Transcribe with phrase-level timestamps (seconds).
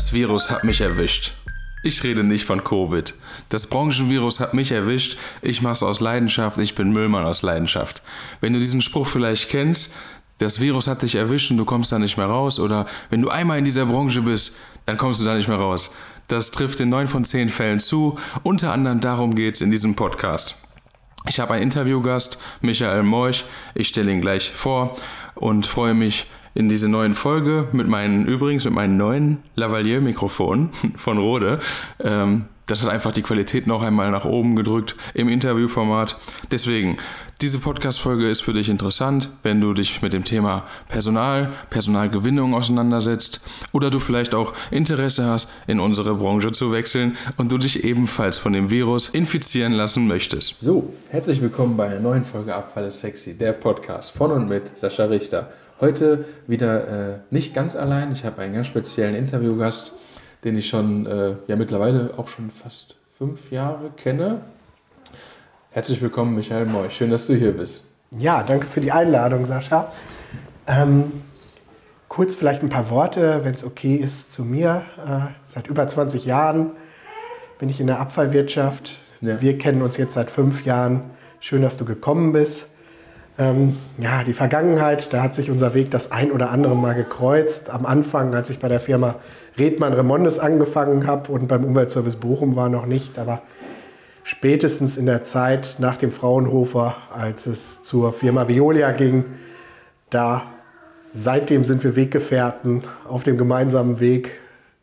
[0.00, 1.34] Das Virus hat mich erwischt.
[1.82, 3.12] Ich rede nicht von Covid.
[3.50, 5.18] Das Branchenvirus hat mich erwischt.
[5.42, 6.56] Ich mach's aus Leidenschaft.
[6.56, 8.02] Ich bin Müllmann aus Leidenschaft.
[8.40, 9.92] Wenn du diesen Spruch vielleicht kennst,
[10.38, 12.58] das Virus hat dich erwischt und du kommst da nicht mehr raus.
[12.58, 14.56] Oder wenn du einmal in dieser Branche bist,
[14.86, 15.92] dann kommst du da nicht mehr raus.
[16.28, 18.18] Das trifft in neun von zehn Fällen zu.
[18.42, 20.56] Unter anderem darum geht's in diesem Podcast.
[21.28, 23.44] Ich habe einen Interviewgast, Michael Morch.
[23.74, 24.96] Ich stelle ihn gleich vor
[25.34, 31.18] und freue mich, in diese neuen Folge mit meinen, übrigens mit meinen neuen Lavalier-Mikrofonen von
[31.18, 31.60] Rode.
[32.00, 36.16] Ähm, das hat einfach die Qualität noch einmal nach oben gedrückt im Interviewformat.
[36.52, 36.98] Deswegen,
[37.40, 43.40] diese Podcast-Folge ist für dich interessant, wenn du dich mit dem Thema Personal, Personalgewinnung auseinandersetzt
[43.72, 48.38] oder du vielleicht auch Interesse hast, in unsere Branche zu wechseln und du dich ebenfalls
[48.38, 50.60] von dem Virus infizieren lassen möchtest.
[50.60, 54.78] So, herzlich willkommen bei einer neuen Folge Abfall ist sexy, der Podcast von und mit
[54.78, 55.50] Sascha Richter.
[55.80, 58.12] Heute wieder äh, nicht ganz allein.
[58.12, 59.94] Ich habe einen ganz speziellen Interviewgast,
[60.44, 64.42] den ich schon äh, ja mittlerweile auch schon fast fünf Jahre kenne.
[65.70, 66.90] Herzlich willkommen, Michael Moy.
[66.90, 67.84] Schön, dass du hier bist.
[68.18, 69.90] Ja, danke für die Einladung, Sascha.
[70.66, 71.12] Ähm,
[72.08, 74.82] kurz vielleicht ein paar Worte, wenn es okay ist, zu mir.
[75.02, 76.72] Äh, seit über 20 Jahren
[77.58, 78.98] bin ich in der Abfallwirtschaft.
[79.22, 79.40] Ja.
[79.40, 81.04] Wir kennen uns jetzt seit fünf Jahren.
[81.38, 82.74] Schön, dass du gekommen bist.
[83.40, 87.70] Ähm, ja, die Vergangenheit, da hat sich unser Weg das ein oder andere Mal gekreuzt.
[87.70, 89.16] Am Anfang, als ich bei der Firma
[89.58, 93.40] Redmann Remondes angefangen habe und beim Umweltservice Bochum war noch nicht, aber
[94.24, 99.24] spätestens in der Zeit nach dem Fraunhofer, als es zur Firma Veolia ging,
[100.10, 100.42] da
[101.10, 104.32] seitdem sind wir Weggefährten auf dem gemeinsamen Weg,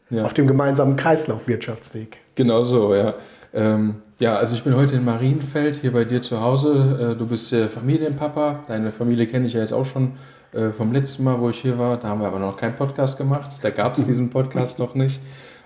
[0.09, 0.23] ja.
[0.23, 2.17] auf dem gemeinsamen Kreislaufwirtschaftsweg.
[2.33, 3.14] Genau so, ja.
[3.58, 7.13] Ähm, ja, also ich bin heute in Marienfeld, hier bei dir zu Hause.
[7.13, 8.61] Äh, du bist äh, Familienpapa.
[8.67, 10.14] Deine Familie kenne ich ja jetzt auch schon
[10.53, 11.97] äh, vom letzten Mal, wo ich hier war.
[11.97, 13.58] Da haben wir aber noch keinen Podcast gemacht.
[13.64, 15.19] Da gab es diesen Podcast noch nicht.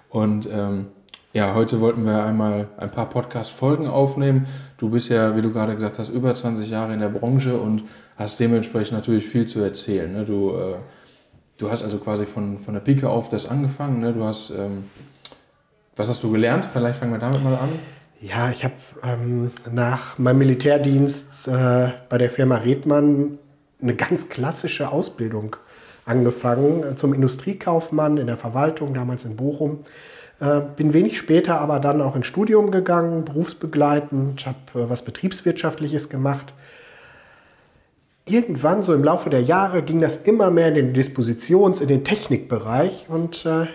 [0.07, 0.87] Und ähm,
[1.33, 4.47] ja, heute wollten wir einmal ein paar Podcast-Folgen aufnehmen.
[4.77, 7.83] Du bist ja, wie du gerade gesagt hast, über 20 Jahre in der Branche und
[8.15, 10.13] hast dementsprechend natürlich viel zu erzählen.
[10.13, 10.23] Ne?
[10.23, 10.75] Du, äh,
[11.57, 13.99] du hast also quasi von, von der Pike auf das angefangen.
[13.99, 14.13] Ne?
[14.13, 14.85] Du hast, ähm,
[15.95, 16.67] was hast du gelernt?
[16.71, 17.69] Vielleicht fangen wir damit mal an.
[18.19, 23.39] Ja, ich habe ähm, nach meinem Militärdienst äh, bei der Firma Redmann
[23.81, 25.55] eine ganz klassische Ausbildung
[26.05, 29.79] angefangen äh, zum Industriekaufmann in der Verwaltung, damals in Bochum.
[30.39, 36.09] Äh, bin wenig später aber dann auch ins Studium gegangen, berufsbegleitend, habe äh, was Betriebswirtschaftliches
[36.09, 36.53] gemacht.
[38.27, 42.03] Irgendwann, so im Laufe der Jahre, ging das immer mehr in den Dispositions-, in den
[42.03, 43.65] Technikbereich und äh,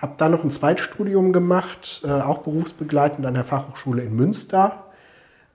[0.00, 4.84] habe dann noch ein Zweitstudium gemacht, äh, auch berufsbegleitend an der Fachhochschule in Münster.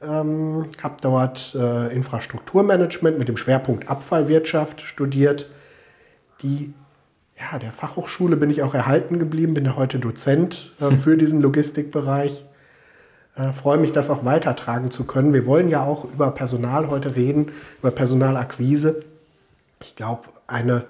[0.01, 5.50] Ähm, habe dort äh, Infrastrukturmanagement mit dem Schwerpunkt Abfallwirtschaft studiert.
[6.44, 6.73] Die,
[7.39, 11.41] ja, der Fachhochschule bin ich auch erhalten geblieben, bin ja heute Dozent äh, für diesen
[11.41, 12.45] Logistikbereich.
[13.35, 15.34] Äh, freue mich, das auch weitertragen zu können.
[15.34, 19.03] Wir wollen ja auch über Personal heute reden, über Personalakquise.
[19.81, 20.85] Ich glaube, eine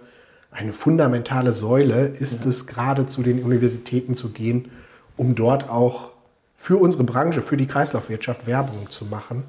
[0.55, 2.49] eine fundamentale Säule ist ja.
[2.49, 4.71] es, gerade zu den Universitäten zu gehen,
[5.17, 6.11] um dort auch
[6.55, 9.43] für unsere Branche, für die Kreislaufwirtschaft Werbung zu machen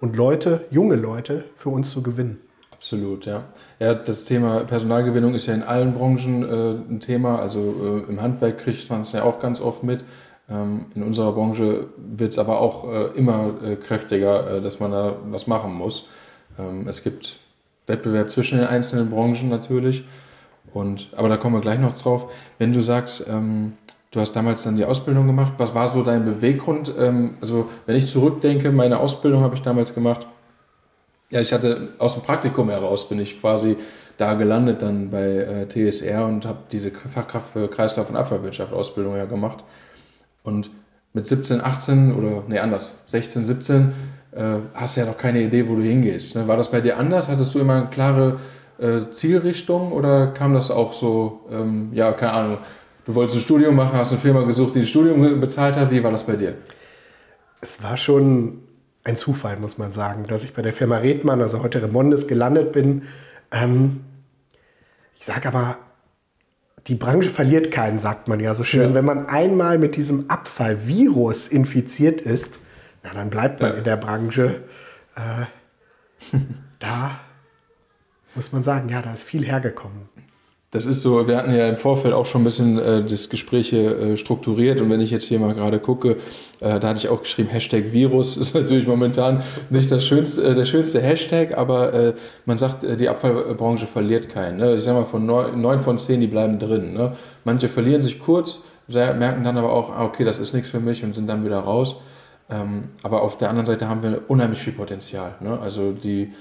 [0.00, 2.38] und Leute, junge Leute, für uns zu gewinnen.
[2.70, 3.44] Absolut, ja.
[3.78, 7.38] Ja, das Thema Personalgewinnung ist ja in allen Branchen äh, ein Thema.
[7.38, 10.04] Also äh, im Handwerk kriegt man es ja auch ganz oft mit.
[10.50, 14.90] Ähm, in unserer Branche wird es aber auch äh, immer äh, kräftiger, äh, dass man
[14.90, 16.06] da was machen muss.
[16.58, 17.38] Ähm, es gibt
[17.86, 20.04] Wettbewerb zwischen den einzelnen Branchen natürlich.
[20.72, 22.32] Und, aber da kommen wir gleich noch drauf.
[22.58, 23.74] Wenn du sagst, ähm,
[24.10, 26.92] du hast damals dann die Ausbildung gemacht, was war so dein Beweggrund?
[26.98, 30.26] Ähm, also wenn ich zurückdenke, meine Ausbildung habe ich damals gemacht.
[31.30, 33.76] Ja, ich hatte aus dem Praktikum heraus bin ich quasi
[34.18, 39.16] da gelandet dann bei äh, TSR und habe diese Fachkraft für Kreislauf- und Abfallwirtschaft Ausbildung
[39.16, 39.64] ja gemacht.
[40.42, 40.70] Und
[41.14, 43.92] mit 17, 18 oder nee anders, 16, 17
[44.32, 44.42] äh,
[44.74, 46.34] hast du ja noch keine Idee, wo du hingehst.
[46.34, 46.46] Ne?
[46.48, 47.28] War das bei dir anders?
[47.28, 48.38] Hattest du immer eine klare
[48.82, 52.58] äh, Zielrichtung oder kam das auch so, ähm, ja, keine Ahnung,
[53.04, 55.90] du wolltest ein Studium machen, hast eine Firma gesucht, die ein Studium bezahlt hat.
[55.90, 56.56] Wie war das bei dir?
[57.60, 58.58] Es war schon
[59.04, 62.72] ein Zufall, muss man sagen, dass ich bei der Firma Redmann, also heute Remondes, gelandet
[62.72, 63.02] bin.
[63.52, 64.00] Ähm,
[65.14, 65.78] ich sage aber,
[66.88, 68.90] die Branche verliert keinen, sagt man ja so schön.
[68.90, 68.94] Ja.
[68.94, 72.58] Wenn man einmal mit diesem Abfallvirus infiziert ist,
[73.04, 73.78] na, dann bleibt man ja.
[73.78, 74.64] in der Branche.
[75.14, 76.36] Äh,
[76.80, 77.20] da
[78.34, 80.08] muss man sagen, ja, da ist viel hergekommen.
[80.72, 83.74] Das ist so, wir hatten ja im Vorfeld auch schon ein bisschen äh, das Gespräch
[83.74, 86.16] äh, strukturiert und wenn ich jetzt hier mal gerade gucke,
[86.60, 90.54] äh, da hatte ich auch geschrieben, Hashtag Virus ist natürlich momentan nicht das schönste, äh,
[90.54, 92.14] der schönste Hashtag, aber äh,
[92.46, 94.56] man sagt, äh, die Abfallbranche verliert keinen.
[94.56, 94.76] Ne?
[94.76, 96.94] Ich sage mal, von neun, neun, von zehn, die bleiben drin.
[96.94, 97.12] Ne?
[97.44, 101.04] Manche verlieren sich kurz, merken dann aber auch, ah, okay, das ist nichts für mich
[101.04, 101.96] und sind dann wieder raus.
[102.48, 105.34] Ähm, aber auf der anderen Seite haben wir unheimlich viel Potenzial.
[105.40, 105.58] Ne?
[105.60, 106.32] Also die,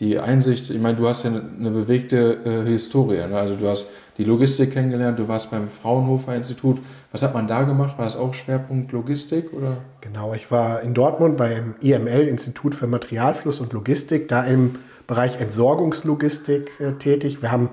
[0.00, 3.18] die Einsicht, ich meine, du hast ja eine bewegte äh, Historie.
[3.18, 3.38] Ne?
[3.38, 6.80] Also du hast die Logistik kennengelernt, du warst beim Fraunhofer Institut.
[7.12, 7.98] Was hat man da gemacht?
[7.98, 9.52] War das auch Schwerpunkt Logistik?
[9.52, 9.76] Oder?
[10.00, 14.76] Genau, ich war in Dortmund beim IML, Institut für Materialfluss und Logistik, da im
[15.06, 17.42] Bereich Entsorgungslogistik äh, tätig.
[17.42, 17.68] Wir haben,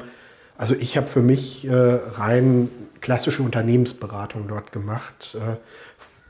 [0.57, 2.67] also ich habe für mich äh, rein
[2.99, 5.37] klassische Unternehmensberatung dort gemacht.
[5.39, 5.55] Äh,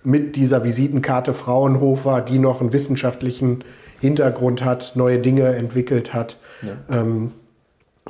[0.04, 3.64] mit dieser Visitenkarte Fraunhofer, die noch einen wissenschaftlichen
[4.00, 6.38] Hintergrund hat, neue Dinge entwickelt hat.
[6.62, 7.02] Ja.
[7.02, 7.32] Ähm,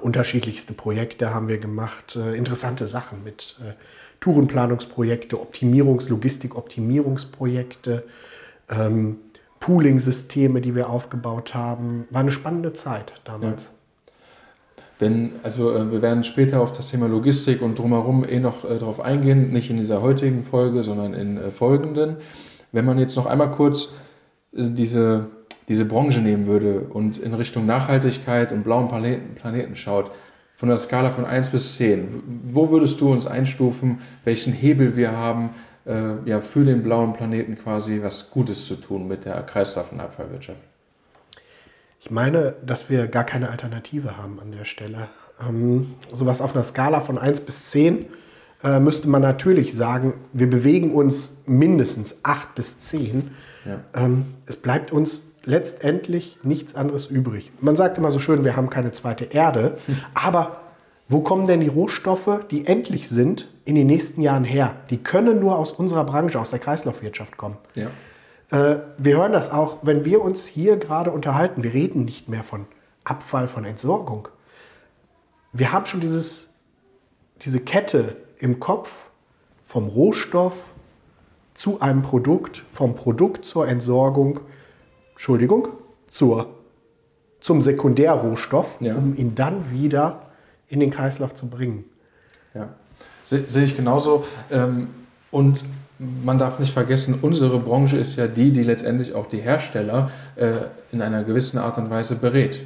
[0.01, 3.73] unterschiedlichste Projekte haben wir gemacht, äh, interessante Sachen mit äh,
[4.19, 8.03] Tourenplanungsprojekte, Optimierungs-, Logistik-Optimierungsprojekte,
[8.69, 9.17] ähm,
[9.59, 12.07] Pooling-Systeme, die wir aufgebaut haben.
[12.11, 13.65] War eine spannende Zeit damals.
[13.65, 13.71] Ja.
[14.99, 18.79] Wenn, also äh, wir werden später auf das Thema Logistik und drumherum eh noch äh,
[18.79, 22.17] darauf eingehen, nicht in dieser heutigen Folge, sondern in äh, folgenden.
[22.71, 23.89] Wenn man jetzt noch einmal kurz
[24.55, 25.27] äh, diese
[25.67, 30.11] diese Branche nehmen würde und in Richtung Nachhaltigkeit und blauen Planeten, Planeten schaut,
[30.55, 35.11] von der Skala von 1 bis 10, wo würdest du uns einstufen, welchen Hebel wir
[35.11, 35.51] haben,
[35.85, 39.99] äh, ja, für den blauen Planeten quasi was Gutes zu tun mit der Kreislauf- und
[39.99, 40.59] Abfallwirtschaft?
[41.99, 45.09] Ich meine, dass wir gar keine Alternative haben an der Stelle.
[45.47, 48.05] Ähm, sowas auf einer Skala von 1 bis 10
[48.63, 53.29] äh, müsste man natürlich sagen, wir bewegen uns mindestens 8 bis 10.
[53.65, 53.79] Ja.
[53.93, 57.51] Ähm, es bleibt uns letztendlich nichts anderes übrig.
[57.61, 59.77] Man sagt immer so schön, wir haben keine zweite Erde,
[60.13, 60.61] aber
[61.09, 64.75] wo kommen denn die Rohstoffe, die endlich sind, in den nächsten Jahren her?
[64.89, 67.57] Die können nur aus unserer Branche, aus der Kreislaufwirtschaft kommen.
[67.75, 67.87] Ja.
[68.51, 71.63] Äh, wir hören das auch, wenn wir uns hier gerade unterhalten.
[71.63, 72.65] Wir reden nicht mehr von
[73.05, 74.27] Abfall, von Entsorgung.
[75.53, 76.49] Wir haben schon dieses,
[77.41, 79.07] diese Kette im Kopf
[79.63, 80.65] vom Rohstoff
[81.53, 84.41] zu einem Produkt, vom Produkt zur Entsorgung,
[85.17, 85.69] Entschuldigung,
[86.07, 86.47] zur,
[87.39, 88.95] zum Sekundärrohstoff, ja.
[88.95, 90.27] um ihn dann wieder
[90.69, 91.85] in den Kreislauf zu bringen.
[92.53, 92.69] Ja,
[93.23, 94.25] sehe seh ich genauso.
[94.51, 94.89] Ähm,
[95.31, 95.65] und
[95.97, 100.57] man darf nicht vergessen, unsere Branche ist ja die, die letztendlich auch die Hersteller äh,
[100.91, 102.61] in einer gewissen Art und Weise berät.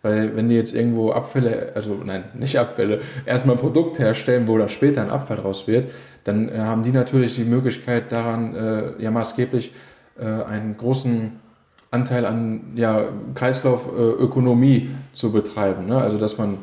[0.00, 4.56] Weil wenn die jetzt irgendwo Abfälle, also nein, nicht Abfälle, erstmal ein Produkt herstellen, wo
[4.56, 5.90] dann später ein Abfall draus wird,
[6.24, 9.74] dann äh, haben die natürlich die Möglichkeit daran äh, ja maßgeblich
[10.18, 11.39] äh, einen großen
[11.90, 15.86] Anteil an ja, Kreislaufökonomie zu betreiben.
[15.86, 15.96] Ne?
[15.96, 16.58] Also dass man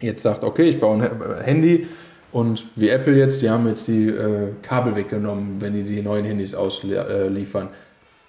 [0.00, 1.86] jetzt sagt, okay, ich baue ein Handy
[2.32, 6.24] und wie Apple jetzt, die haben jetzt die äh, Kabel weggenommen, wenn die die neuen
[6.24, 7.68] Handys ausliefern.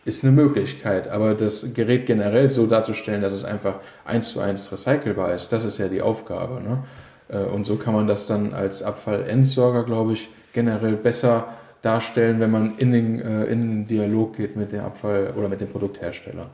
[0.05, 3.75] Ist eine Möglichkeit, aber das Gerät generell so darzustellen, dass es einfach
[4.05, 6.61] eins zu eins recycelbar ist, das ist ja die Aufgabe.
[6.61, 6.83] Ne?
[7.29, 11.47] Äh, und so kann man das dann als Abfallentsorger, glaube ich, generell besser
[11.81, 15.61] darstellen, wenn man in den, äh, in den Dialog geht mit dem Abfall oder mit
[15.61, 16.49] dem Produkthersteller.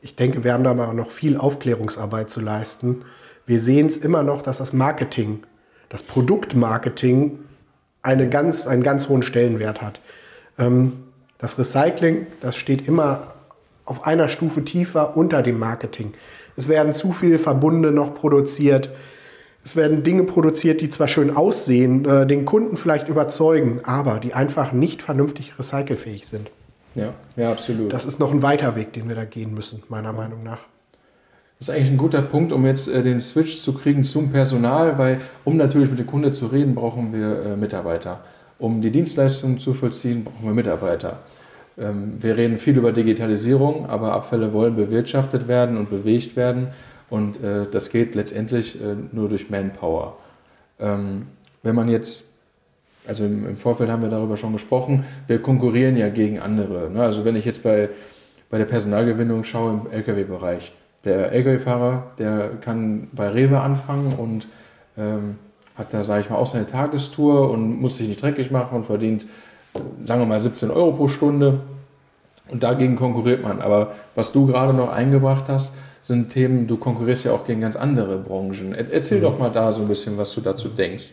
[0.00, 3.04] Ich denke, wir haben da aber noch viel Aufklärungsarbeit zu leisten.
[3.46, 5.42] Wir sehen es immer noch, dass das Marketing,
[5.88, 7.38] das Produktmarketing
[8.02, 10.00] eine ganz, einen ganz hohen Stellenwert hat.
[10.58, 11.04] Ähm,
[11.38, 13.34] das Recycling, das steht immer
[13.84, 16.12] auf einer Stufe tiefer unter dem Marketing.
[16.56, 18.90] Es werden zu viele Verbunde noch produziert.
[19.64, 24.34] Es werden Dinge produziert, die zwar schön aussehen, äh, den Kunden vielleicht überzeugen, aber die
[24.34, 26.50] einfach nicht vernünftig recycelfähig sind.
[26.94, 27.92] Ja, ja, absolut.
[27.92, 30.12] Das ist noch ein weiter Weg, den wir da gehen müssen, meiner ja.
[30.12, 30.60] Meinung nach.
[31.58, 34.98] Das ist eigentlich ein guter Punkt, um jetzt äh, den Switch zu kriegen zum Personal,
[34.98, 38.20] weil um natürlich mit dem Kunde zu reden, brauchen wir äh, Mitarbeiter.
[38.58, 41.20] Um die Dienstleistungen zu vollziehen, brauchen wir Mitarbeiter.
[41.78, 46.68] Ähm, wir reden viel über Digitalisierung, aber Abfälle wollen bewirtschaftet werden und bewegt werden.
[47.10, 50.16] Und äh, das geht letztendlich äh, nur durch Manpower.
[50.80, 51.26] Ähm,
[51.62, 52.24] wenn man jetzt,
[53.06, 56.90] also im, im, Vorfeld haben wir darüber schon gesprochen, wir konkurrieren ja gegen andere.
[56.90, 57.02] Ne?
[57.02, 57.90] Also wenn ich jetzt bei,
[58.50, 60.72] bei der Personalgewinnung schaue im Lkw-Bereich,
[61.04, 64.48] der Lkw-Fahrer, der kann bei Rewe anfangen und
[64.96, 65.36] ähm,
[65.76, 68.86] hat da, sage ich mal, auch seine Tagestour und muss sich nicht dreckig machen und
[68.86, 69.26] verdient,
[70.04, 71.60] sagen wir mal, 17 Euro pro Stunde.
[72.48, 73.60] Und dagegen konkurriert man.
[73.60, 77.76] Aber was du gerade noch eingebracht hast, sind Themen, du konkurrierst ja auch gegen ganz
[77.76, 78.74] andere Branchen.
[78.74, 79.22] Erzähl mhm.
[79.22, 81.12] doch mal da so ein bisschen, was du dazu denkst.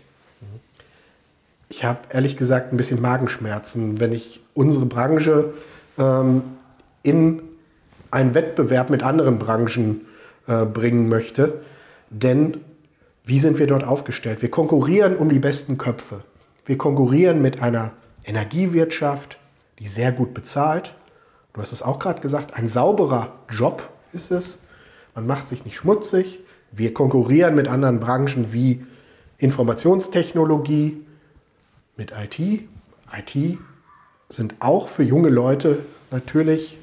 [1.70, 5.54] Ich habe ehrlich gesagt ein bisschen Magenschmerzen, wenn ich unsere Branche
[5.98, 6.44] ähm,
[7.04, 7.42] in
[8.12, 10.02] einen Wettbewerb mit anderen Branchen
[10.48, 11.62] äh, bringen möchte.
[12.10, 12.58] Denn
[13.24, 14.42] wie sind wir dort aufgestellt?
[14.42, 16.26] Wir konkurrieren um die besten Köpfe.
[16.66, 17.94] Wir konkurrieren mit einer
[18.26, 19.38] Energiewirtschaft,
[19.80, 20.96] die sehr gut bezahlt.
[21.54, 24.60] Du hast es auch gerade gesagt, ein sauberer Job ist es
[25.16, 26.40] man macht sich nicht schmutzig.
[26.72, 28.86] Wir konkurrieren mit anderen Branchen wie
[29.38, 31.06] Informationstechnologie,
[31.98, 32.40] mit IT.
[32.40, 33.60] IT
[34.30, 35.80] sind auch für junge Leute
[36.12, 36.78] natürlich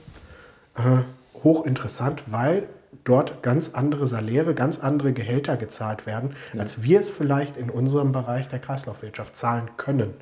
[0.77, 1.03] äh,
[1.43, 2.69] hochinteressant, weil
[3.05, 6.61] dort ganz andere Saläre, ganz andere Gehälter gezahlt werden, ja.
[6.61, 10.13] als wir es vielleicht in unserem Bereich der Kreislaufwirtschaft zahlen können.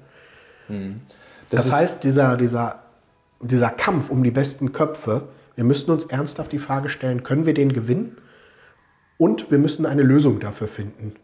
[0.69, 1.01] Mhm.
[1.51, 2.85] Das, das heißt, dieser, dieser,
[3.41, 7.55] dieser Kampf um die besten Köpfe, wir müssen uns ernsthaft die Frage stellen, können wir
[7.55, 8.19] den gewinnen?
[9.19, 11.15] Und wir müssen eine Lösung dafür finden.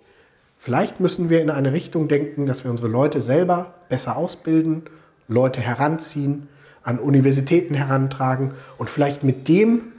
[0.59, 4.85] Vielleicht müssen wir in eine Richtung denken, dass wir unsere Leute selber besser ausbilden,
[5.29, 6.49] Leute heranziehen,
[6.83, 9.93] an Universitäten herantragen und vielleicht mit dem,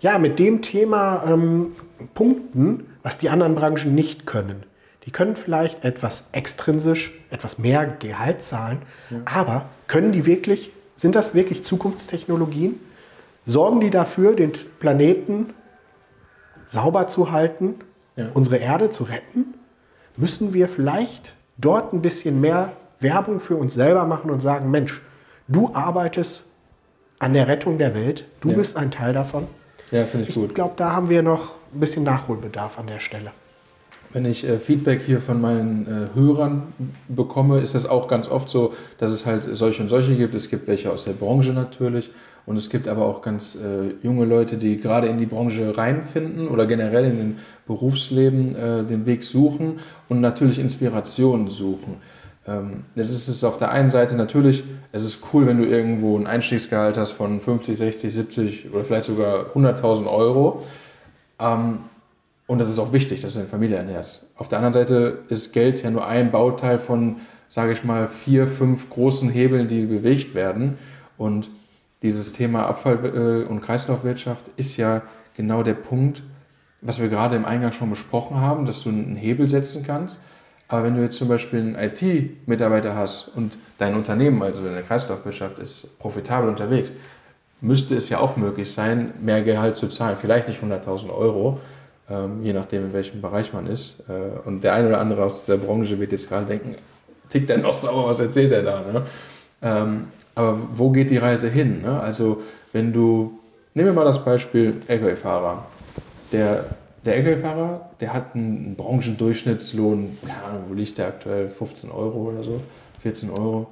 [0.00, 1.72] ja, mit dem Thema ähm,
[2.14, 4.64] punkten, was die anderen Branchen nicht können.
[5.04, 8.78] Die können vielleicht etwas extrinsisch, etwas mehr Gehalt zahlen,
[9.10, 9.18] ja.
[9.26, 12.80] aber können die wirklich, sind das wirklich Zukunftstechnologien?
[13.44, 15.52] Sorgen die dafür, den Planeten
[16.66, 17.76] sauber zu halten,
[18.16, 18.28] ja.
[18.34, 19.54] unsere Erde zu retten?
[20.16, 25.02] Müssen wir vielleicht dort ein bisschen mehr Werbung für uns selber machen und sagen, Mensch,
[25.48, 26.46] du arbeitest
[27.18, 28.56] an der Rettung der Welt, du ja.
[28.56, 29.46] bist ein Teil davon.
[29.90, 30.48] Ja, finde ich, ich gut.
[30.48, 33.32] Ich glaube, da haben wir noch ein bisschen Nachholbedarf an der Stelle.
[34.14, 36.72] Wenn ich äh, Feedback hier von meinen äh, Hörern
[37.08, 40.36] bekomme, ist das auch ganz oft so, dass es halt solche und solche gibt.
[40.36, 42.10] Es gibt welche aus der Branche natürlich
[42.46, 46.46] und es gibt aber auch ganz äh, junge Leute, die gerade in die Branche reinfinden
[46.46, 51.96] oder generell in den Berufsleben äh, den Weg suchen und natürlich Inspiration suchen.
[52.46, 56.16] Ähm, das ist es auf der einen Seite natürlich, es ist cool, wenn du irgendwo
[56.16, 60.62] ein Einstiegsgehalt hast von 50, 60, 70 oder vielleicht sogar 100.000 Euro.
[61.40, 61.78] Ähm,
[62.46, 64.26] und das ist auch wichtig, dass du deine Familie ernährst.
[64.36, 67.16] Auf der anderen Seite ist Geld ja nur ein Bauteil von,
[67.48, 70.78] sage ich mal, vier, fünf großen Hebeln, die bewegt werden.
[71.16, 71.50] Und
[72.02, 75.02] dieses Thema Abfall- äh, und Kreislaufwirtschaft ist ja
[75.34, 76.22] genau der Punkt,
[76.82, 80.18] was wir gerade im Eingang schon besprochen haben, dass du einen Hebel setzen kannst
[80.68, 85.58] aber wenn du jetzt zum Beispiel einen IT-Mitarbeiter hast und dein Unternehmen, also deine Kreislaufwirtschaft,
[85.58, 86.92] ist profitabel unterwegs,
[87.60, 90.16] müsste es ja auch möglich sein, mehr Gehalt zu zahlen.
[90.20, 91.60] Vielleicht nicht 100.000 Euro,
[92.42, 93.96] je nachdem, in welchem Bereich man ist.
[94.08, 96.74] Äh, und der eine oder andere aus dieser Branche wird jetzt gerade denken,
[97.28, 98.82] tickt der noch sauer, was erzählt er da?
[98.82, 99.02] Ne?
[99.62, 101.82] Ähm, aber wo geht die Reise hin?
[101.82, 101.98] Ne?
[102.00, 102.42] Also
[102.72, 103.38] wenn du,
[103.72, 105.64] nehmen wir mal das Beispiel LKW-Fahrer,
[106.32, 106.64] der
[107.04, 111.48] der LKW-Fahrer, der hat einen Branchendurchschnittslohn, keine Ahnung, wo liegt der aktuell?
[111.48, 112.60] 15 Euro oder so?
[113.02, 113.66] 14 Euro?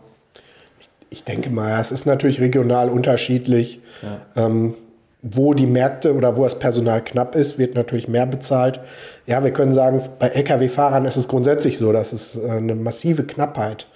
[0.79, 3.81] Ich, ich denke mal, es ist natürlich regional unterschiedlich.
[4.03, 4.47] Ja.
[4.47, 4.75] Ähm,
[5.23, 8.81] wo die Märkte oder wo das Personal knapp ist, wird natürlich mehr bezahlt.
[9.25, 13.23] Ja, wir können sagen, bei Lkw-Fahrern ist es grundsätzlich so, dass es äh, eine massive
[13.23, 13.87] Knappheit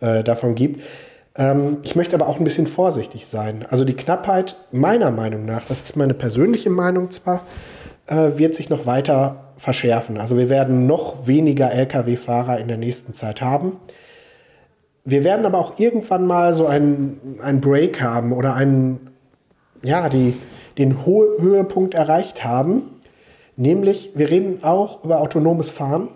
[0.00, 0.18] ja.
[0.18, 0.82] äh, davon gibt.
[1.36, 3.66] Ähm, ich möchte aber auch ein bisschen vorsichtig sein.
[3.68, 7.40] Also die Knappheit, meiner Meinung nach, das ist meine persönliche Meinung zwar,
[8.06, 10.18] äh, wird sich noch weiter verschärfen.
[10.18, 13.80] Also wir werden noch weniger Lkw-Fahrer in der nächsten Zeit haben.
[15.04, 19.10] Wir werden aber auch irgendwann mal so einen, einen Break haben oder einen,
[19.82, 20.34] ja, die,
[20.78, 23.00] den Höhepunkt erreicht haben.
[23.56, 26.08] Nämlich, wir reden auch über autonomes Fahren.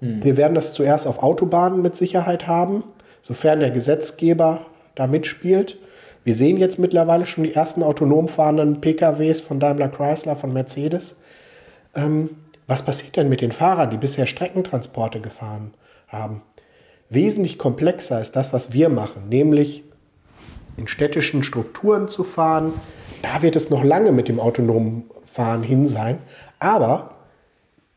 [0.00, 0.24] Hm.
[0.24, 2.82] Wir werden das zuerst auf Autobahnen mit Sicherheit haben,
[3.20, 5.78] sofern der Gesetzgeber da mitspielt.
[6.24, 11.20] Wir sehen jetzt mittlerweile schon die ersten autonom fahrenden PKWs von Daimler Chrysler, von Mercedes.
[11.94, 12.30] Ähm,
[12.66, 15.74] was passiert denn mit den Fahrern, die bisher Streckentransporte gefahren
[16.08, 16.42] haben?
[17.10, 19.84] Wesentlich komplexer ist das, was wir machen, nämlich
[20.76, 22.72] in städtischen Strukturen zu fahren.
[23.22, 26.18] Da wird es noch lange mit dem autonomen Fahren hin sein.
[26.58, 27.12] Aber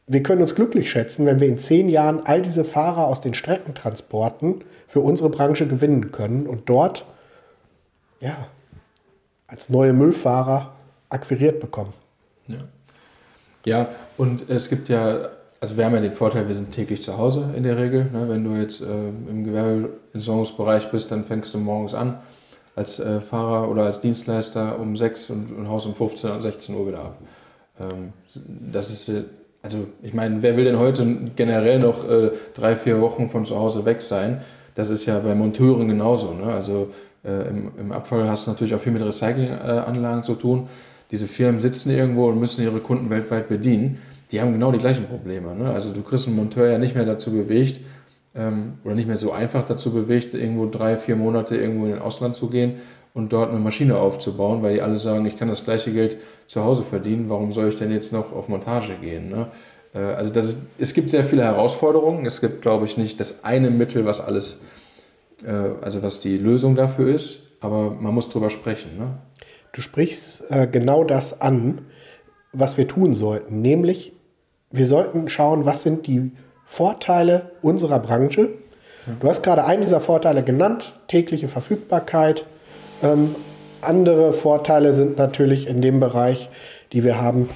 [0.08, 3.34] wir können uns glücklich schätzen, wenn wir in zehn Jahren all diese Fahrer aus den
[3.34, 7.05] Streckentransporten für unsere Branche gewinnen können und dort
[8.20, 8.48] ja,
[9.48, 10.74] als neue Müllfahrer
[11.10, 11.94] akquiriert bekommen.
[12.48, 12.58] Ja.
[13.65, 15.29] Ja, und es gibt ja,
[15.60, 18.05] also wir haben ja den Vorteil, wir sind täglich zu Hause in der Regel.
[18.12, 18.29] Ne?
[18.29, 22.20] Wenn du jetzt äh, im Gewerbeentsorgungsbereich bist, dann fängst du morgens an
[22.75, 26.75] als äh, Fahrer oder als Dienstleister um 6 und, und Haus um 15 und 16
[26.75, 27.17] Uhr wieder ab.
[27.79, 28.13] Ähm,
[28.72, 29.24] das ist, äh,
[29.62, 31.05] also ich meine, wer will denn heute
[31.36, 34.41] generell noch äh, drei, vier Wochen von zu Hause weg sein?
[34.75, 36.34] Das ist ja bei Monteuren genauso.
[36.34, 36.46] Ne?
[36.46, 36.91] Also
[37.24, 40.67] äh, im, im, Abfall hast du natürlich auch viel mit Recyclinganlagen zu tun
[41.12, 44.00] diese Firmen sitzen irgendwo und müssen ihre Kunden weltweit bedienen,
[44.32, 45.55] die haben genau die gleichen Probleme.
[45.55, 45.70] Ne?
[45.72, 47.79] Also du kriegst einen Monteur ja nicht mehr dazu bewegt
[48.36, 52.01] ähm, oder nicht mehr so einfach dazu bewegt, irgendwo drei, vier Monate irgendwo in den
[52.01, 52.75] Ausland zu gehen
[53.13, 56.63] und dort eine Maschine aufzubauen, weil die alle sagen, ich kann das gleiche Geld zu
[56.63, 59.30] Hause verdienen, warum soll ich denn jetzt noch auf Montage gehen?
[59.30, 59.48] Ne?
[59.94, 62.25] Äh, also das, es gibt sehr viele Herausforderungen.
[62.25, 64.62] Es gibt, glaube ich, nicht das eine Mittel, was alles,
[65.46, 65.51] äh,
[65.82, 68.98] also was die Lösung dafür ist, aber man muss drüber sprechen.
[68.98, 69.18] Ne?
[69.72, 71.86] Du sprichst äh, genau das an,
[72.51, 74.13] was wir tun sollten, nämlich
[74.72, 76.32] wir sollten schauen, was sind die
[76.65, 78.50] Vorteile unserer Branche
[79.19, 82.45] Du hast gerade einen dieser Vorteile genannt, tägliche Verfügbarkeit.
[83.03, 83.36] Ähm,
[83.81, 86.50] andere Vorteile sind natürlich in dem Bereich,
[86.91, 87.48] die wir haben.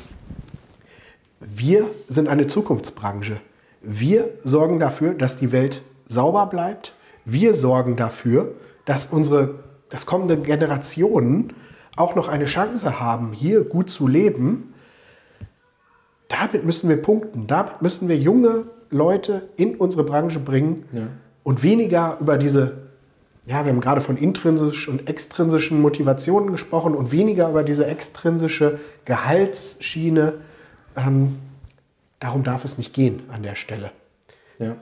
[1.40, 3.38] Wir sind eine Zukunftsbranche.
[3.82, 6.94] Wir sorgen dafür, dass die Welt sauber bleibt.
[7.26, 8.54] Wir sorgen dafür,
[8.86, 9.56] dass unsere
[9.90, 11.54] dass kommende Generationen
[11.96, 14.76] auch noch eine Chance haben, hier gut zu leben.
[16.28, 17.48] Damit müssen wir punkten.
[17.48, 21.08] Damit müssen wir junge Leute in unsere Branche bringen ja.
[21.44, 22.78] und weniger über diese,
[23.46, 28.80] ja, wir haben gerade von intrinsischen und extrinsischen Motivationen gesprochen und weniger über diese extrinsische
[29.06, 30.34] Gehaltsschiene.
[30.96, 31.38] Ähm,
[32.20, 33.92] darum darf es nicht gehen an der Stelle.
[34.58, 34.76] Ja.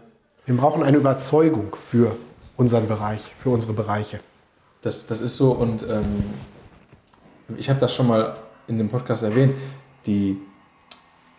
[0.46, 2.16] Wir brauchen eine Überzeugung für
[2.56, 4.20] unseren Bereich, für unsere Bereiche.
[4.82, 6.24] Das, das ist so und ähm,
[7.58, 8.36] ich habe das schon mal
[8.68, 9.54] in dem Podcast erwähnt,
[10.06, 10.38] die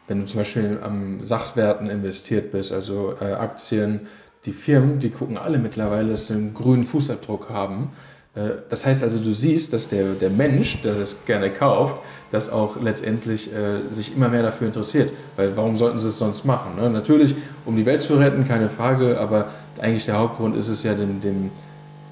[0.08, 4.08] wenn du zum Beispiel am Sachwerten investiert bist, also äh, Aktien,
[4.44, 7.90] die Firmen, die gucken alle mittlerweile, dass sie einen grünen Fußabdruck haben.
[8.34, 11.96] Äh, das heißt also, du siehst, dass der, der Mensch, der das gerne kauft,
[12.30, 15.10] das auch letztendlich äh, sich immer mehr dafür interessiert.
[15.36, 16.76] Weil warum sollten sie es sonst machen?
[16.76, 16.88] Ne?
[16.88, 17.34] Natürlich,
[17.66, 19.48] um die Welt zu retten, keine Frage, aber
[19.78, 21.50] eigentlich der Hauptgrund ist es ja, dem, dem,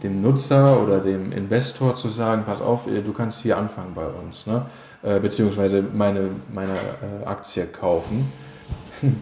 [0.03, 4.47] dem Nutzer oder dem Investor zu sagen, pass auf, du kannst hier anfangen bei uns.
[4.47, 4.67] Ne?
[5.07, 8.31] äh, beziehungsweise meine, meine äh, Aktie kaufen.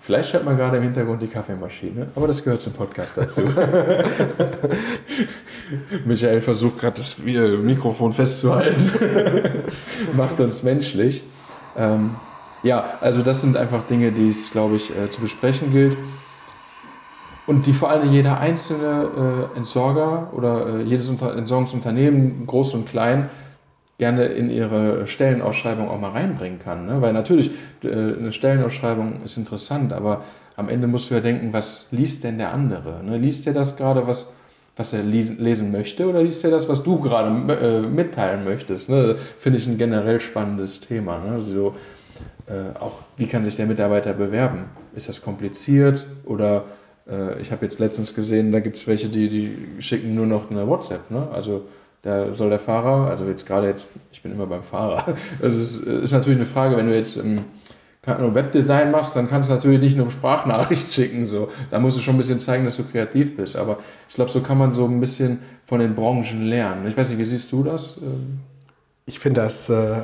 [0.00, 3.40] Vielleicht hört man gerade im Hintergrund die Kaffeemaschine, aber das gehört zum Podcast dazu.
[6.04, 8.92] Michael versucht gerade das Mikrofon festzuhalten.
[10.16, 11.24] Macht uns menschlich.
[11.76, 12.10] Ähm,
[12.62, 15.96] ja, also das sind einfach Dinge, die es, glaube ich, äh, zu besprechen gilt.
[17.46, 19.08] Und die vor allem jeder einzelne
[19.54, 23.30] äh, Entsorger oder äh, jedes Unter Entsorgungsunternehmen, groß und klein,
[23.98, 26.86] gerne in ihre Stellenausschreibung auch mal reinbringen kann.
[26.86, 27.00] Ne?
[27.00, 27.50] Weil natürlich,
[27.82, 30.22] äh, eine Stellenausschreibung ist interessant, aber
[30.56, 33.02] am Ende musst du ja denken, was liest denn der andere?
[33.04, 33.16] Ne?
[33.16, 34.30] Liest er das gerade, was,
[34.74, 38.88] was er lesen, lesen möchte, oder liest er das, was du gerade äh, mitteilen möchtest?
[38.88, 39.16] Ne?
[39.38, 41.18] Finde ich ein generell spannendes Thema.
[41.18, 41.40] Ne?
[41.40, 41.74] So,
[42.46, 44.64] äh, auch, wie kann sich der Mitarbeiter bewerben?
[44.94, 46.64] Ist das kompliziert oder
[47.08, 50.50] äh, ich habe jetzt letztens gesehen, da gibt es welche, die, die schicken nur noch
[50.50, 51.10] eine WhatsApp.
[51.10, 51.28] Ne?
[51.32, 51.62] Also
[52.02, 55.82] da soll der Fahrer, also jetzt gerade jetzt, ich bin immer beim Fahrer, es ist,
[55.82, 57.44] ist natürlich eine Frage, wenn du jetzt ähm,
[58.20, 61.24] nur Webdesign machst, dann kannst du natürlich nicht nur Sprachnachricht schicken.
[61.24, 61.48] So.
[61.70, 63.56] Da musst du schon ein bisschen zeigen, dass du kreativ bist.
[63.56, 66.86] Aber ich glaube, so kann man so ein bisschen von den Branchen lernen.
[66.86, 68.00] Ich weiß nicht, wie siehst du das?
[69.08, 70.00] Ich finde das, äh, äh,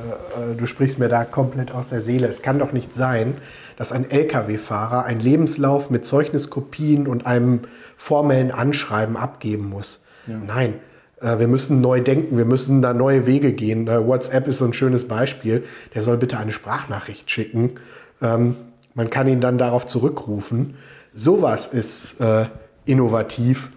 [0.56, 2.28] du sprichst mir da komplett aus der Seele.
[2.28, 3.34] Es kann doch nicht sein,
[3.76, 7.62] dass ein Lkw-Fahrer einen Lebenslauf mit Zeugniskopien und einem
[7.96, 10.04] formellen Anschreiben abgeben muss.
[10.28, 10.38] Ja.
[10.38, 10.74] Nein,
[11.20, 13.88] äh, wir müssen neu denken, wir müssen da neue Wege gehen.
[13.88, 15.64] Äh, WhatsApp ist so ein schönes Beispiel.
[15.96, 17.72] Der soll bitte eine Sprachnachricht schicken.
[18.20, 18.54] Ähm,
[18.94, 20.76] man kann ihn dann darauf zurückrufen.
[21.12, 22.46] Sowas ist äh,
[22.84, 23.72] innovativ.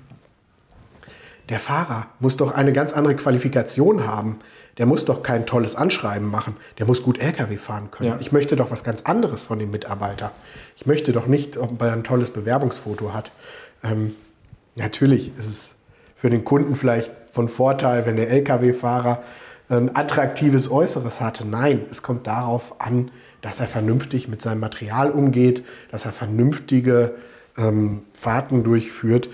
[1.50, 4.38] Der Fahrer muss doch eine ganz andere Qualifikation haben.
[4.78, 6.58] Der muss doch kein tolles Anschreiben machen.
[6.80, 8.10] Der muss gut LKW fahren können.
[8.10, 8.18] Ja.
[8.20, 10.32] Ich möchte doch was ganz anderes von dem Mitarbeiter.
[10.76, 13.32] Ich möchte doch nicht, ob er ein tolles Bewerbungsfoto hat.
[13.84, 14.16] Ähm,
[14.76, 15.76] natürlich ist es
[16.16, 19.24] für den Kunden vielleicht von Vorteil, wenn der Lkw-Fahrer
[19.70, 21.48] ein attraktives Äußeres hatte.
[21.48, 23.12] Nein, es kommt darauf an,
[23.42, 27.16] dass er vernünftig mit seinem Material umgeht, dass er vernünftige
[27.58, 29.30] ähm, Fahrten durchführt.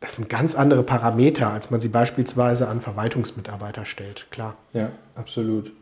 [0.00, 4.56] Das sind ganz andere Parameter, als man sie beispielsweise an Verwaltungsmitarbeiter stellt, klar.
[4.72, 5.72] Ja, absolut.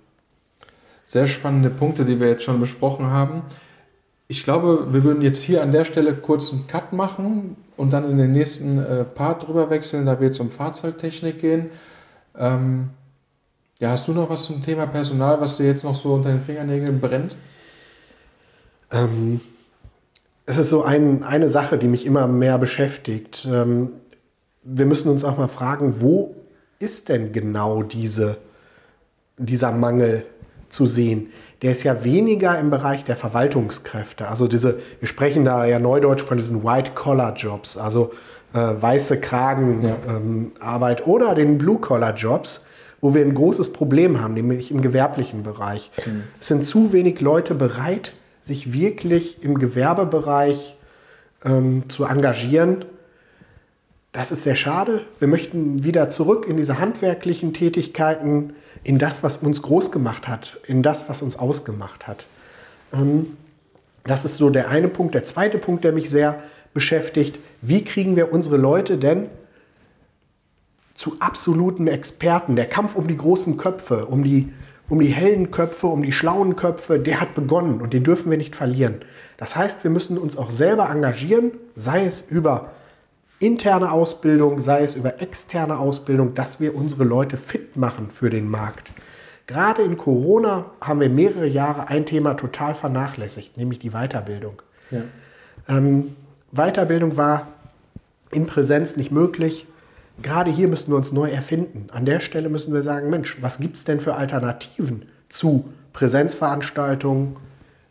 [1.04, 3.42] Sehr spannende Punkte, die wir jetzt schon besprochen haben.
[4.28, 8.10] Ich glaube, wir würden jetzt hier an der Stelle kurz einen Cut machen und dann
[8.10, 10.06] in den nächsten äh, Part drüber wechseln.
[10.06, 11.70] Da wird es um Fahrzeugtechnik gehen.
[12.36, 12.90] Ähm,
[13.78, 16.40] ja, hast du noch was zum Thema Personal, was dir jetzt noch so unter den
[16.40, 17.36] Fingernägeln brennt?
[18.90, 19.40] Ähm,
[20.46, 23.46] es ist so ein, eine Sache, die mich immer mehr beschäftigt.
[23.50, 23.90] Ähm,
[24.66, 26.34] wir müssen uns auch mal fragen, wo
[26.78, 28.36] ist denn genau diese,
[29.38, 30.24] dieser Mangel
[30.68, 31.28] zu sehen?
[31.62, 34.28] der ist ja weniger im Bereich der Verwaltungskräfte.
[34.28, 38.12] Also diese, wir sprechen da ja neudeutsch von diesen White-Collar-Jobs, also
[38.52, 41.06] äh, weiße Kragenarbeit ja.
[41.06, 42.66] ähm, oder den Blue-Collar-Jobs,
[43.00, 45.90] wo wir ein großes Problem haben, nämlich im gewerblichen Bereich.
[46.04, 46.24] Mhm.
[46.38, 50.76] Es sind zu wenig Leute bereit, sich wirklich im Gewerbebereich
[51.44, 52.84] ähm, zu engagieren.
[54.16, 55.02] Das ist sehr schade.
[55.18, 60.58] Wir möchten wieder zurück in diese handwerklichen Tätigkeiten in das, was uns groß gemacht hat,
[60.66, 62.26] in das, was uns ausgemacht hat.
[62.94, 63.36] Ähm,
[64.04, 65.14] das ist so der eine Punkt.
[65.14, 69.26] Der zweite Punkt, der mich sehr beschäftigt, wie kriegen wir unsere Leute denn
[70.94, 72.56] zu absoluten Experten?
[72.56, 74.50] Der Kampf um die großen Köpfe, um die,
[74.88, 78.38] um die hellen Köpfe, um die schlauen Köpfe, der hat begonnen und den dürfen wir
[78.38, 78.94] nicht verlieren.
[79.36, 82.70] Das heißt, wir müssen uns auch selber engagieren, sei es über
[83.38, 88.48] interne Ausbildung, sei es über externe Ausbildung, dass wir unsere Leute fit machen für den
[88.48, 88.90] Markt.
[89.46, 94.62] Gerade in Corona haben wir mehrere Jahre ein Thema total vernachlässigt, nämlich die Weiterbildung.
[94.90, 95.02] Ja.
[95.68, 96.16] Ähm,
[96.50, 97.48] Weiterbildung war
[98.30, 99.66] in Präsenz nicht möglich.
[100.22, 101.86] Gerade hier müssen wir uns neu erfinden.
[101.92, 107.36] An der Stelle müssen wir sagen, Mensch, was gibt es denn für Alternativen zu Präsenzveranstaltungen?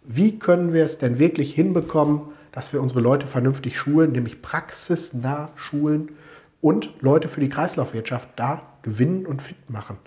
[0.03, 2.21] Wie können wir es denn wirklich hinbekommen,
[2.55, 6.13] dass wir unsere Leute vernünftig schulen, nämlich praxisnah schulen
[6.61, 9.97] und Leute für die Kreislaufwirtschaft da gewinnen und fit machen?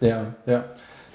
[0.00, 0.64] Ja, ja,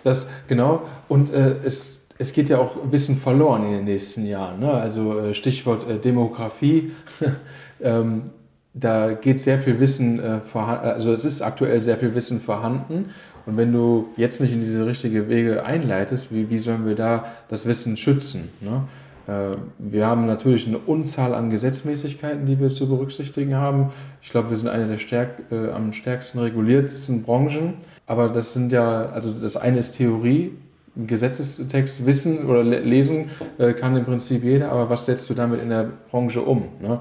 [0.03, 0.83] das genau.
[1.09, 4.59] Und äh, es, es geht ja auch Wissen verloren in den nächsten Jahren.
[4.59, 4.71] Ne?
[4.71, 6.91] Also äh, Stichwort äh, Demografie.
[7.81, 8.29] ähm,
[8.75, 13.09] da geht sehr viel Wissen äh, vorhanden, also es ist aktuell sehr viel Wissen vorhanden.
[13.45, 17.25] Und wenn du jetzt nicht in diese richtige Wege einleitest, wie, wie sollen wir da
[17.49, 18.49] das Wissen schützen?
[18.61, 18.83] Ne?
[19.27, 23.91] Äh, wir haben natürlich eine Unzahl an Gesetzmäßigkeiten, die wir zu berücksichtigen haben.
[24.21, 27.75] Ich glaube, wir sind eine der stärk, äh, am stärksten reguliertesten Branchen.
[28.05, 30.51] Aber das sind ja, also das eine ist Theorie,
[30.95, 35.69] Gesetzestext wissen oder lesen äh, kann im Prinzip jeder, aber was setzt du damit in
[35.69, 36.67] der Branche um?
[36.79, 36.99] Ne?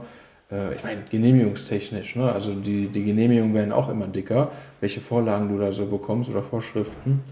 [0.51, 2.33] Äh, ich meine, genehmigungstechnisch, ne?
[2.33, 6.43] also die, die Genehmigungen werden auch immer dicker, welche Vorlagen du da so bekommst oder
[6.43, 7.23] Vorschriften.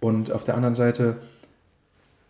[0.00, 1.16] Und auf der anderen Seite,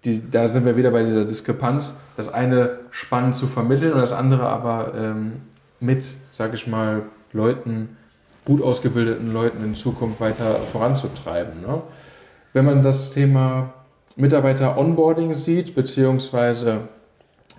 [0.05, 4.13] die, da sind wir wieder bei dieser Diskrepanz, das eine spannend zu vermitteln und das
[4.13, 5.33] andere aber ähm,
[5.81, 7.97] mit, sag ich mal, Leuten,
[8.45, 11.61] gut ausgebildeten Leuten in Zukunft weiter voranzutreiben.
[11.61, 11.83] Ne?
[12.53, 13.75] Wenn man das Thema
[14.17, 16.89] Mitarbeiter-Onboarding sieht, beziehungsweise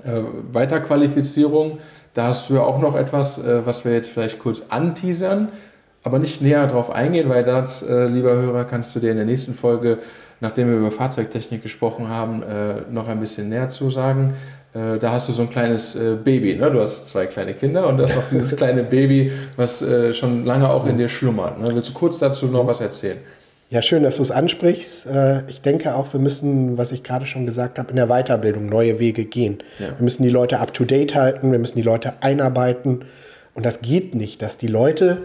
[0.04, 0.22] äh,
[0.52, 1.80] Weiterqualifizierung,
[2.14, 5.50] da hast du ja auch noch etwas, äh, was wir jetzt vielleicht kurz anteasern,
[6.04, 9.26] aber nicht näher darauf eingehen, weil das, äh, lieber Hörer, kannst du dir in der
[9.26, 10.00] nächsten Folge,
[10.42, 14.34] nachdem wir über Fahrzeugtechnik gesprochen haben, äh, noch ein bisschen näher zusagen.
[14.74, 16.70] Äh, da hast du so ein kleines äh, Baby, ne?
[16.70, 20.46] du hast zwei kleine Kinder und da ist noch dieses kleine Baby, was äh, schon
[20.46, 21.60] lange auch in dir schlummert.
[21.60, 21.70] Ne?
[21.74, 23.18] Willst du kurz dazu noch was erzählen?
[23.72, 25.08] Ja, schön, dass du es ansprichst.
[25.48, 28.98] Ich denke auch, wir müssen, was ich gerade schon gesagt habe, in der Weiterbildung neue
[28.98, 29.60] Wege gehen.
[29.78, 29.90] Ja.
[29.90, 33.06] Wir müssen die Leute up-to-date halten, wir müssen die Leute einarbeiten.
[33.54, 35.20] Und das geht nicht, dass die Leute,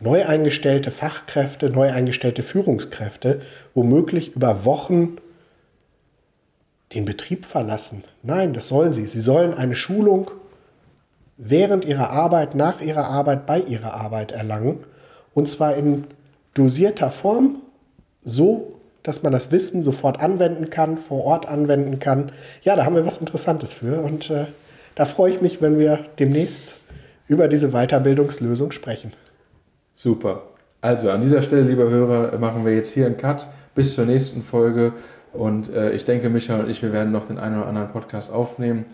[0.00, 3.40] neu eingestellte Fachkräfte, neu eingestellte Führungskräfte,
[3.74, 5.16] womöglich über Wochen
[6.94, 8.04] den Betrieb verlassen.
[8.22, 9.06] Nein, das sollen sie.
[9.06, 10.30] Sie sollen eine Schulung
[11.36, 14.84] während ihrer Arbeit, nach ihrer Arbeit, bei ihrer Arbeit erlangen.
[15.34, 16.04] Und zwar in
[16.54, 17.62] dosierter Form,
[18.20, 22.32] so dass man das Wissen sofort anwenden kann, vor Ort anwenden kann.
[22.62, 24.00] Ja, da haben wir was Interessantes für.
[24.00, 24.46] Und äh,
[24.94, 26.76] da freue ich mich, wenn wir demnächst
[27.26, 29.12] über diese Weiterbildungslösung sprechen.
[30.00, 30.42] Super.
[30.80, 34.44] Also an dieser Stelle, lieber Hörer, machen wir jetzt hier einen Cut bis zur nächsten
[34.44, 34.92] Folge.
[35.32, 38.30] Und äh, ich denke, Michael und ich, wir werden noch den einen oder anderen Podcast
[38.30, 38.84] aufnehmen.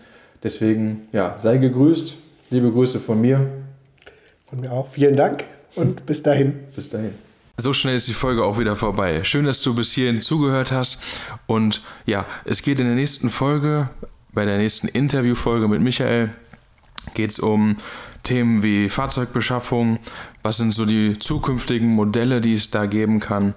[0.41, 2.17] Deswegen, ja, sei gegrüßt.
[2.49, 3.47] Liebe Grüße von mir.
[4.49, 4.87] Von mir auch.
[4.87, 5.43] Vielen Dank
[5.75, 6.53] und bis dahin.
[6.75, 7.13] Bis dahin.
[7.57, 9.23] So schnell ist die Folge auch wieder vorbei.
[9.23, 11.21] Schön, dass du bis hierhin zugehört hast.
[11.45, 13.91] Und ja, es geht in der nächsten Folge,
[14.33, 16.31] bei der nächsten Interviewfolge mit Michael,
[17.13, 17.75] geht es um
[18.23, 19.99] Themen wie Fahrzeugbeschaffung,
[20.45, 23.55] was sind so die zukünftigen Modelle, die es da geben kann,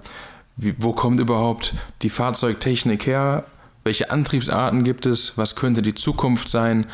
[0.57, 3.45] wie, wo kommt überhaupt die Fahrzeugtechnik her,
[3.83, 6.87] welche Antriebsarten gibt es, was könnte die Zukunft sein,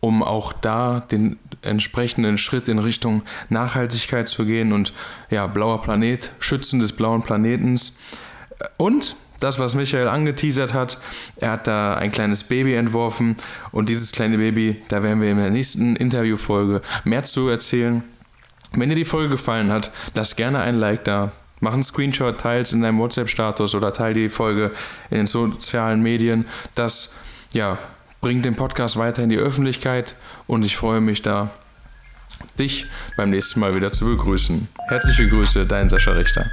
[0.00, 4.92] um auch da den entsprechenden Schritt in Richtung Nachhaltigkeit zu gehen und
[5.30, 7.96] ja, blauer Planet, Schützen des blauen Planetens.
[8.76, 11.00] Und das, was Michael angeteasert hat,
[11.36, 13.36] er hat da ein kleines Baby entworfen
[13.72, 18.04] und dieses kleine Baby, da werden wir in der nächsten Interviewfolge mehr zu erzählen.
[18.76, 22.74] Wenn dir die Folge gefallen hat, lass gerne ein Like da, Mach einen Screenshot, teils
[22.74, 24.72] in deinem WhatsApp-Status oder teile die Folge
[25.08, 26.46] in den sozialen Medien.
[26.74, 27.14] Das
[27.54, 27.78] ja,
[28.20, 30.14] bringt den Podcast weiter in die Öffentlichkeit
[30.46, 31.50] und ich freue mich da,
[32.58, 34.68] dich beim nächsten Mal wieder zu begrüßen.
[34.88, 36.50] Herzliche Grüße, dein Sascha Richter.